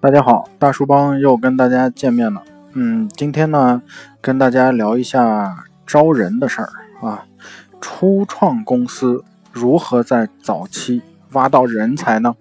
[0.00, 2.40] 大家好，大叔帮又跟大家见面了。
[2.74, 3.82] 嗯，今天呢，
[4.20, 6.68] 跟大家聊一下招人的事儿
[7.00, 7.24] 啊。
[7.80, 11.02] 初创公司如何在早期
[11.32, 12.36] 挖到人才呢？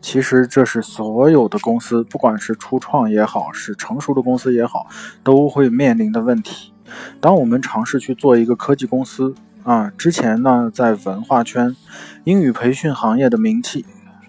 [0.00, 4.86] 其实这是所有的公司，不管是初创也好，是成熟的公司也好，
[5.22, 6.72] 都会面临的问题。
[7.20, 11.76] 当我们尝试去做一个科技公司啊，之前呢，在文化圈、
[12.24, 13.84] 英语培训行业的名气。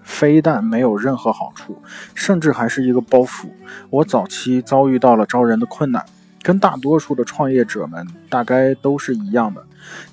[0.08, 1.80] 非但没有任何好处，
[2.16, 3.50] 甚至还是一个包袱。
[3.90, 6.04] 我早期遭遇到了招人的困难，
[6.42, 9.62] 跟大多数的创业者们大概都是一样的。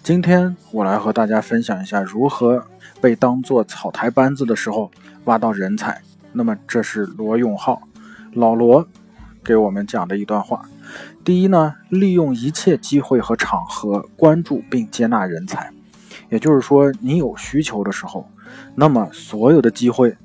[0.02, 2.66] 今天我来和大家分享一下如何
[3.00, 4.90] 被当做草台班子的时候
[5.26, 6.02] 挖到人才。
[6.32, 7.80] 那么这是罗永浩，
[8.32, 8.86] 老罗
[9.44, 10.62] 给我们讲的一段话。
[11.24, 15.70] 第一呢，利用一切机会和场合关注并接纳人才，
[16.28, 18.28] 也就是说，你有需求的时候。
[18.74, 20.16] 那么，所有的机会，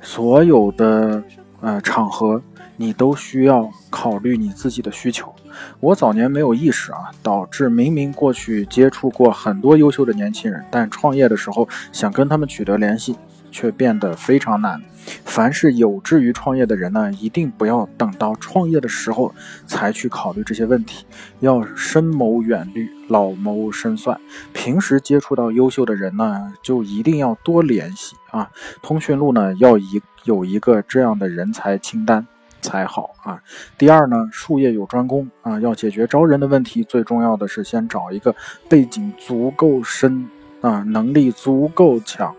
[0.00, 1.22] 所有的
[1.60, 2.42] 呃场合，
[2.76, 5.32] 你都需要考虑你自己的需求。
[5.80, 13.14] 我早年没有意识啊，导致明明过去接触过很多优秀的年轻人，但创业的时候想跟他们取得联系。
[13.52, 14.82] 却变得非常难。
[15.24, 19.34] 凡是有志于创业的人呢，一定不要等到创业的时候
[19.66, 21.04] 才去考虑这些问题，
[21.40, 24.18] 要深谋远虑、老谋深算。
[24.52, 28.48] 平时接触到优秀的人呢，就一定要多联系啊。
[28.80, 32.24] 通讯录呢，要一有一个这样的人才清单
[32.60, 33.42] 才好啊。
[33.76, 38.32] 第二呢，术业有专攻啊，要解决招人的问题，最重要的是先找一个
[38.68, 40.28] 背景足够深
[40.60, 42.32] 啊，能力足够强。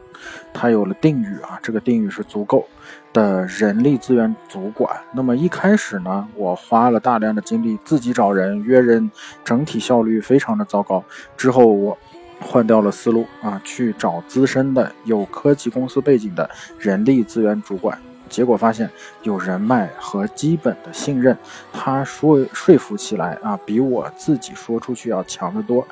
[0.54, 2.68] 它有了定语啊，这个定语是足够
[3.12, 4.96] 的人力资源主管。
[5.14, 9.10] 那么一开始呢，我花了大量的精力自己找人约人，
[9.44, 11.04] 整体效率非常的糟糕。
[11.36, 11.98] 之后我
[12.40, 17.98] 换掉了思路啊，去找资深的有科技公司背景的人力资源主管。
[18.30, 18.90] 结果发现
[19.22, 21.38] 有人脉和基本的信任，
[21.72, 25.86] 他说说服起来啊，比我自己说出去要强得多。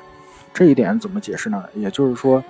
[0.52, 1.64] 这一点怎么解释呢？
[1.74, 2.42] 也就是说。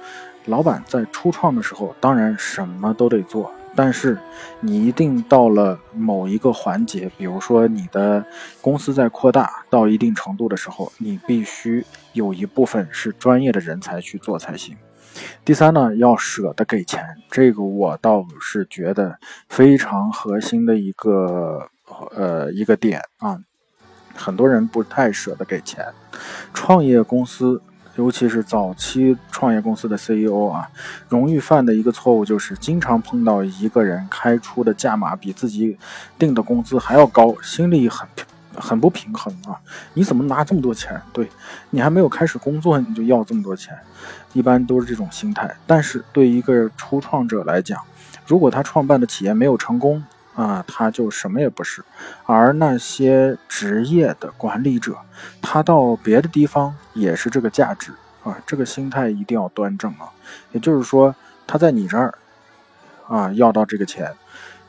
[0.47, 4.19] 老板在初创的时候，当然什么都得做，但是
[4.60, 8.25] 你一定到了某一个环节，比如说你的
[8.60, 14.76] 公司在扩大到一定程度的时候，你必须有一部分是专业的人才去做才行。
[15.44, 21.69] 第三呢，要舍得给钱，这个我倒是觉得非常核心的一个
[22.16, 23.38] 呃一个点啊，
[24.14, 25.86] 很多人不太舍得给钱，
[26.52, 27.62] 创业公司。
[27.97, 30.69] 尤其是早期创业公司的 CEO 啊，
[31.08, 35.76] 容易犯的一个错误就是经常碰到一个人开出的价码比自己
[36.19, 38.08] 定的工资还要高，心里很
[38.54, 39.60] 很不平衡啊！
[39.94, 41.00] 你怎么拿这么多钱？
[41.12, 41.28] 对
[41.70, 43.76] 你还没有开始工作你就要这么多钱，
[44.32, 45.54] 一般都是这种心态。
[45.66, 47.78] 但是对一个初创者来讲，
[48.26, 50.02] 如果他创办的企业没有成功，
[50.34, 51.84] 啊，他就什么也不是，
[52.25, 54.97] 而那些职业的管理者，
[55.43, 57.93] 他到别的地方也是这个价值
[58.25, 60.09] 啊，这个心态一定要端正啊。
[60.53, 61.15] 也就是说，
[61.47, 62.15] 他在你这儿
[63.09, 64.10] 啊要到这个钱，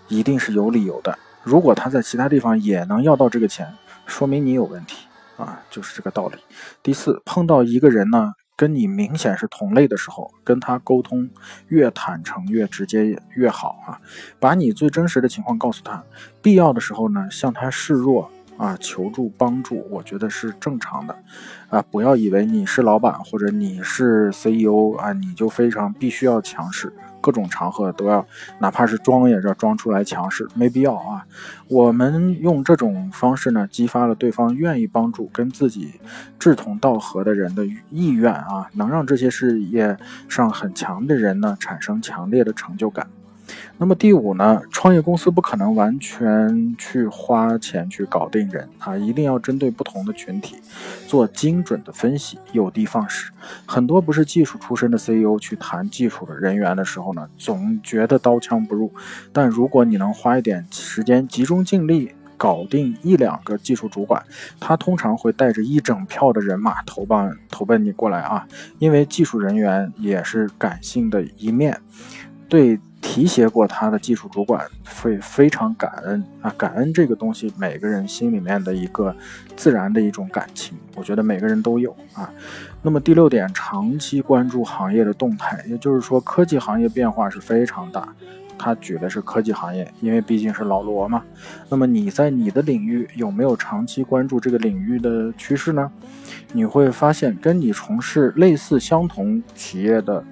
[0.10, 1.18] 一定是有理由的。
[1.44, 3.74] 如果他在其他地方也能要到这个钱，
[4.06, 5.08] 说明你有问题
[5.38, 6.38] 啊，就是这个道理。
[6.82, 8.34] 第四，碰到一个人呢。
[8.56, 11.30] 跟你明显是同类的时候，跟他沟通
[11.68, 14.00] 越坦诚越直接越好啊！
[14.40, 16.04] 把你最真实的情况告诉他，
[16.42, 21.18] 必要的时候呢，向他示弱啊，求助帮助，我觉得是正常的
[21.70, 21.82] 啊！
[21.90, 26.94] 不要以为你是老板或者你是 CEO 啊，你就非常必须要强势。
[27.24, 28.28] 各种场合都要，
[28.60, 31.26] 哪怕是装也要装出来强势，没必要啊。
[31.70, 35.94] 我们用这种方式呢，激发了对方愿意帮助跟自己
[36.38, 39.98] 志同道合的人的意愿啊，能让这些事业
[40.28, 43.08] 上很强的人呢，产生强烈的成就感。
[43.78, 50.58] 那么第五呢，创业公司不可能完全去花钱去搞定人啊，一定要针对不同的群体
[51.08, 53.32] 做精准的分析，有的放矢。
[53.66, 58.92] 很多不是技术出身的 CEO 去谈技术的人员的时候呢，总觉得刀枪不入。
[59.32, 64.24] 但如果你能花一点时间，集中精力搞定一两个技术主管，
[64.60, 68.48] 他通常会带着一整票的人马投奔投奔你过来啊，
[68.80, 71.82] 因为技术人员也是感性的一面，
[72.48, 72.80] 对。
[73.04, 74.66] 提携过他的技术主管
[75.02, 79.14] 会非常感恩啊，感恩这个东西，每个人心里面的一个
[79.58, 82.32] 自然的一种感情，我觉得每个人都有啊。
[82.82, 88.08] 那么第六点，长期关注行业的动态，也就是说，科技行业变化是非常大。
[88.58, 91.22] 他举的是科技行业，因为毕竟是老罗嘛。
[91.70, 95.92] 那么你在你的领域有没有长期关注这个领域的趋势呢？
[96.54, 100.24] 你会发现，跟你从事类似相同企业的。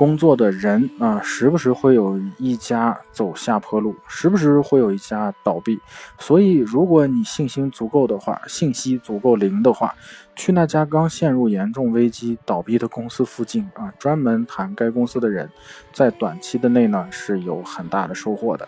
[0.00, 5.78] 工作的人啊，时不时会有一家走下坡路，时不时会有一家倒闭。
[6.18, 9.94] 所以，如果你信心足够的话，信息足够灵的话，
[10.34, 15.50] 去那家刚陷入严重危机、倒闭的公司附近啊，专门谈该公司的人，
[15.92, 18.66] 在短期的内呢是有很大的收获的。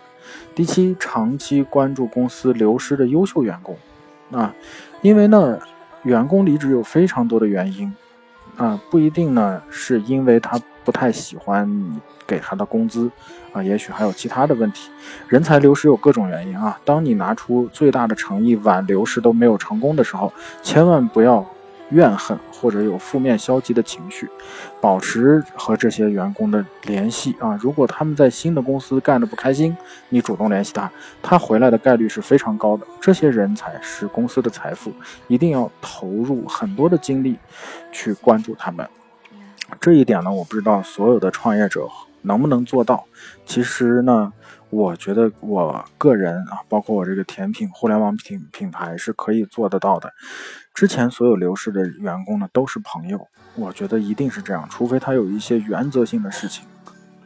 [0.53, 3.75] 第七，长期关注公司流失的优秀员工
[4.31, 4.53] 啊，
[5.01, 5.57] 因为呢，
[6.03, 7.91] 员工离职有非常多的原因
[8.55, 10.61] 啊，不一定呢是因为他。
[10.83, 13.09] 不太喜欢你给他的工资，
[13.51, 14.89] 啊，也许还有其他的问题。
[15.27, 16.79] 人才流失有各种原因啊。
[16.85, 20.31] 当你拿出最大的诚意挽留时都没有成功的时候，
[20.61, 21.45] 千万不要
[21.89, 24.27] 怨恨或者有负面消极的情绪，
[24.81, 27.57] 保持和这些员工的联系啊。
[27.61, 29.75] 如果他们在新的公司干得不开心，
[30.09, 30.89] 你主动联系他，
[31.21, 32.85] 他回来的概率是非常高的。
[32.99, 34.91] 这些人才是公司的财富，
[35.27, 37.37] 一定要投入很多的精力
[37.91, 38.87] 去关注他们。
[39.79, 41.87] 这一点呢，我不知道所有的创业者
[42.21, 43.05] 能不能做到。
[43.45, 44.31] 其实呢，
[44.69, 50.13] 我觉得我个人啊，包括我这个甜品互联网品品牌是可以做得到的。
[50.73, 56.65] 之前所有流失的员工呢，都是朋友，我觉得一定是这样，除非他有一些原则性的事情。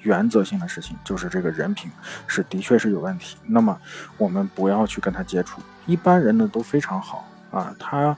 [0.01, 1.91] 原则性的事情就是这个人品
[2.27, 3.77] 是的确是有问题，那么
[4.17, 5.59] 我们不要去跟他接触。
[5.85, 8.15] 一般人呢都非常好啊，他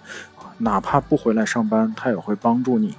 [0.57, 2.95] 哪怕不回来上班，他也会帮助你。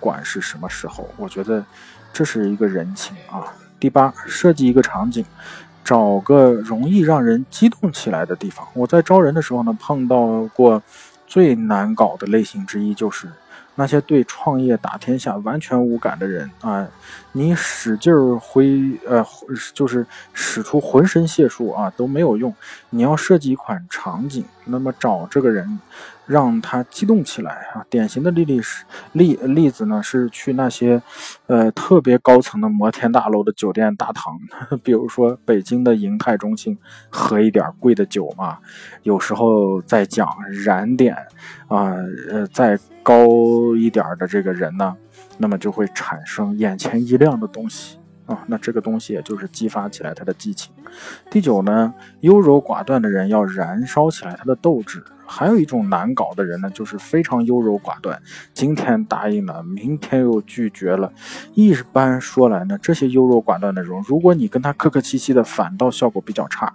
[0.00, 1.64] 管是什么时候，我觉得
[2.12, 3.44] 这是一个人情啊。
[3.78, 5.24] 第八，设计一个场景，
[5.84, 8.66] 找个容易让人激动起来的地方。
[8.74, 10.82] 我在招人的时候呢，碰到过
[11.26, 13.28] 最难搞的类型之一就是。
[13.76, 16.86] 那些对创业打天下完全无感的人啊，
[17.32, 19.24] 你使劲儿挥呃，
[19.72, 20.04] 就是
[20.34, 22.54] 使出浑身解数啊都没有用。
[22.90, 25.80] 你要设计一款场景，那么找这个人，
[26.30, 27.84] 让他激动起来啊。
[27.90, 31.02] 典型的例例是例例子呢，是去那些
[31.46, 34.38] 呃特别高层的摩天大楼的酒店大堂，
[34.84, 36.78] 比如说北京的银泰中心，
[37.10, 38.58] 喝一点贵的酒嘛。
[39.02, 40.28] 有时候在讲
[40.64, 41.14] 燃点
[41.68, 41.94] 啊，
[42.30, 42.78] 呃，再。
[43.02, 44.94] 高一点的这个人呢，
[45.38, 50.70] 那么就会产生眼前一亮的东西啊，那这个东西也就是激发起来他的激情。
[51.30, 55.02] 第九呢，优柔寡断的人要燃烧起来他的斗志。
[55.32, 58.20] 还有一种难搞的人呢，就是非常优柔寡断，
[58.52, 61.12] 今天答应了，明天又拒绝了。
[61.54, 66.74] 一般说来呢，这些优柔寡断的人，如果你跟他客客气气的，反倒效果比较差，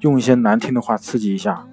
[0.00, 1.64] 用一些难听的话刺激一下。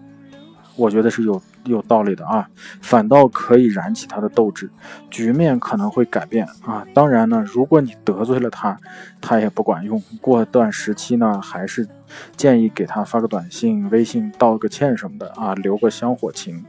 [0.78, 2.48] 我觉得是有有道理的啊，
[2.82, 4.72] 反倒可以燃起他的斗志，
[5.10, 6.88] 局面可能会改变啊。
[6.94, 8.80] 当然呢，如果你得罪了他，
[9.20, 10.02] 他也不管用。
[10.22, 11.88] 过段时期呢，还是
[12.36, 16.64] 建议给他发个短信、微信道个歉什么的啊，留个香火情。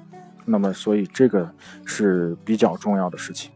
[0.44, 1.50] 那么，所以这个
[1.84, 3.50] 是比较重要的事情。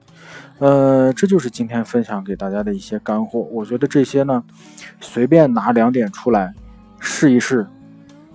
[0.59, 3.41] 呃，这就是今天分享给大家的一些干货。
[3.53, 4.43] 我觉得这些呢，
[5.00, 6.55] 随便拿两点出来
[6.99, 7.67] 试一试，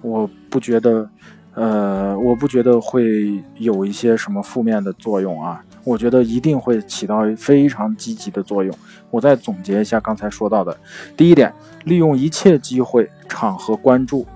[0.01, 1.09] 我不觉得。
[1.53, 8.73] 呃，我不觉得会有一些什么负面的作用啊，我觉得一定会起到非常积极的作用。
[9.09, 10.75] 我再总结一下刚才说到的，
[11.17, 11.53] 第一点，
[11.83, 14.27] 利用一切机会、场合关注、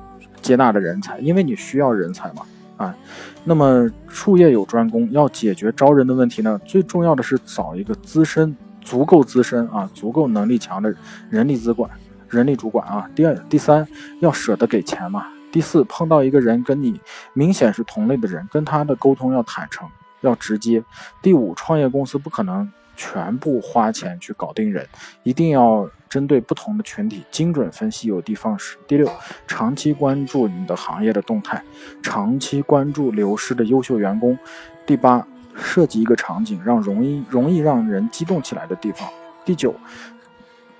[0.41, 2.43] 接纳的人才，因为你需要人才嘛，
[2.77, 2.95] 啊，
[3.43, 10.95] 那么术业有专攻，要解决招人的问题呢，最重要的是找一个资深、足够资深啊、足够能力强的
[11.29, 11.91] 人力资管、
[12.29, 13.09] 人力主管啊。
[13.13, 13.85] 第二、第三，
[14.21, 15.27] 要舍得给钱嘛。
[15.51, 16.97] 第四，碰到一个人跟你
[17.33, 19.85] 明显是同类的人，跟他的沟通要坦诚，
[20.21, 20.81] 要直接。
[21.21, 24.87] 第五，创业公司不可能全部花钱去搞定人，
[25.23, 28.77] 一定要针对不同的群体精准分析，有的放矢。
[28.87, 29.09] 第六，
[29.47, 31.63] 长期关注你的行业的动态，
[32.01, 34.37] 长期关注流失的优秀员工。
[34.85, 39.09] 第八，设计一个场景，让容易容易让人激动起来的地方。
[39.43, 39.73] 第九，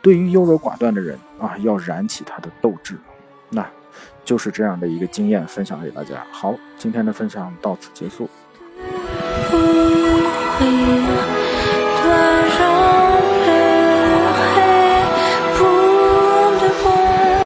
[0.02, 2.98] 对于优柔寡断的人啊，要燃起他的斗志。
[3.50, 3.66] 那。
[4.26, 6.26] 就是这样的一个经验分享给大家。
[6.32, 8.28] 好，今天的分享到此结束。